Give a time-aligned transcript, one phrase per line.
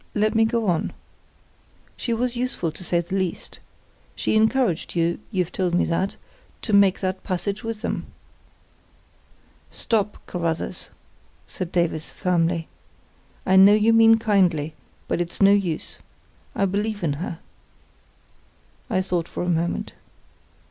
[0.15, 0.93] let me go on.
[1.95, 3.59] She was useful, to say the least.
[4.15, 8.07] She encouraged you—you've told me that—to make that passage with them."
[9.69, 10.89] "Stop, Carruthers,"
[11.45, 12.67] said Davies, firmly.
[13.45, 14.73] "I know you mean kindly;
[15.07, 15.99] but it's no use.
[16.55, 17.37] I believe in her."
[18.89, 19.93] I thought for a moment.